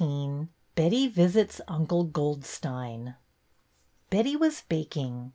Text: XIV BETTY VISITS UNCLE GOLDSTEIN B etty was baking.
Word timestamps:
XIV 0.01 0.47
BETTY 0.73 1.07
VISITS 1.09 1.61
UNCLE 1.67 2.05
GOLDSTEIN 2.05 3.13
B 4.09 4.17
etty 4.17 4.35
was 4.35 4.63
baking. 4.67 5.29